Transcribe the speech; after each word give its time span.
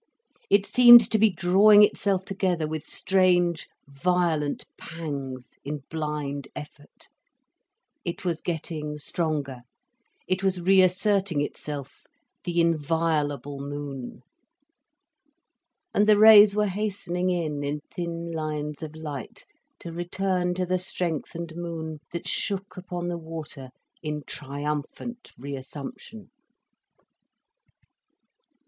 It 0.49 0.65
seemed 0.65 1.11
to 1.11 1.19
be 1.19 1.29
drawing 1.29 1.83
itself 1.83 2.25
together 2.25 2.67
with 2.67 2.83
strange, 2.83 3.69
violent 3.87 4.65
pangs, 4.75 5.57
in 5.63 5.83
blind 5.91 6.47
effort. 6.55 7.07
It 8.03 8.25
was 8.25 8.41
getting 8.41 8.97
stronger, 8.97 9.61
it 10.27 10.43
was 10.43 10.59
re 10.59 10.81
asserting 10.81 11.39
itself, 11.41 12.07
the 12.45 12.59
inviolable 12.59 13.59
moon. 13.59 14.23
And 15.93 16.07
the 16.07 16.17
rays 16.17 16.55
were 16.55 16.65
hastening 16.65 17.29
in 17.29 17.63
in 17.63 17.81
thin 17.93 18.31
lines 18.31 18.81
of 18.81 18.95
light, 18.95 19.45
to 19.81 19.91
return 19.91 20.55
to 20.55 20.65
the 20.65 20.79
strengthened 20.79 21.55
moon, 21.55 21.99
that 22.11 22.27
shook 22.27 22.75
upon 22.75 23.07
the 23.07 23.19
water 23.19 23.69
in 24.01 24.23
triumphant 24.25 25.29
reassumption. 25.39 26.31